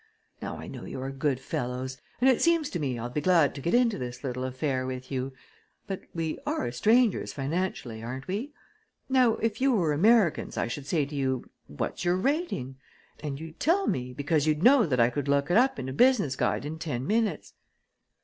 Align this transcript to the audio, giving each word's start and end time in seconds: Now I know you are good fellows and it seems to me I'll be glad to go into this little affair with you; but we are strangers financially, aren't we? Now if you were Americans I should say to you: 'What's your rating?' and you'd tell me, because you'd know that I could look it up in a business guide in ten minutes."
Now 0.41 0.57
I 0.57 0.65
know 0.65 0.85
you 0.85 0.99
are 0.99 1.11
good 1.11 1.39
fellows 1.39 2.01
and 2.19 2.27
it 2.27 2.41
seems 2.41 2.71
to 2.71 2.79
me 2.79 2.97
I'll 2.97 3.11
be 3.11 3.21
glad 3.21 3.53
to 3.53 3.61
go 3.61 3.69
into 3.69 3.99
this 3.99 4.23
little 4.23 4.45
affair 4.45 4.87
with 4.87 5.11
you; 5.11 5.31
but 5.85 6.01
we 6.11 6.39
are 6.43 6.71
strangers 6.71 7.33
financially, 7.33 8.01
aren't 8.01 8.27
we? 8.27 8.51
Now 9.09 9.33
if 9.35 9.61
you 9.61 9.73
were 9.73 9.93
Americans 9.93 10.57
I 10.57 10.65
should 10.65 10.87
say 10.87 11.05
to 11.05 11.13
you: 11.15 11.47
'What's 11.67 12.03
your 12.03 12.17
rating?' 12.17 12.77
and 13.21 13.39
you'd 13.39 13.59
tell 13.59 13.85
me, 13.85 14.11
because 14.11 14.47
you'd 14.47 14.63
know 14.63 14.87
that 14.87 14.99
I 14.99 15.11
could 15.11 15.27
look 15.27 15.51
it 15.51 15.57
up 15.57 15.77
in 15.77 15.87
a 15.87 15.93
business 15.93 16.35
guide 16.35 16.65
in 16.65 16.79
ten 16.79 17.05
minutes." 17.05 17.53